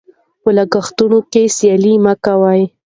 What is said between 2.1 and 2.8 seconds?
کوئ.